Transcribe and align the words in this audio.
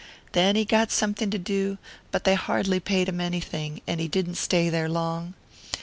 Then 0.31 0.55
he 0.55 0.65
got 0.65 0.89
something 0.89 1.29
to 1.29 1.37
do, 1.37 1.77
but 2.09 2.23
they 2.23 2.33
hardly 2.33 2.79
paid 2.79 3.07
him 3.07 3.21
anything, 3.21 3.81
and 3.85 3.99
he 4.01 4.07
didn't 4.07 4.33
stay 4.33 4.67
there 4.67 4.89
long. 4.89 5.35